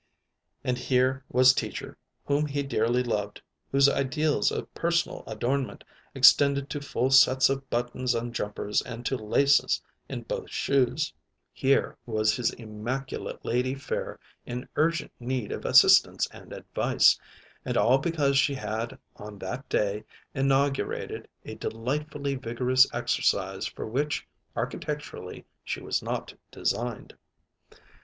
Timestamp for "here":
0.79-1.23, 11.53-11.95